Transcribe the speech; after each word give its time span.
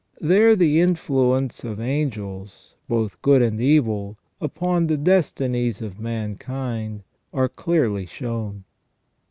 There 0.19 0.55
the 0.55 0.79
influence 0.81 1.63
of 1.63 1.77
the 1.77 1.83
angels, 1.83 2.73
both 2.89 3.21
good 3.21 3.43
and 3.43 3.61
evil, 3.61 4.17
upon 4.41 4.87
the 4.87 4.97
destinies 4.97 5.79
of 5.79 5.99
mankind 5.99 7.03
are 7.31 7.47
clearly 7.47 8.07
shown. 8.07 8.63